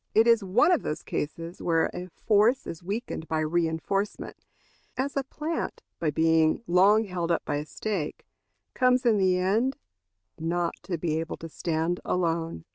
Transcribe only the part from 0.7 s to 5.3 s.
of those cases where a force is weakened by reinforcement as a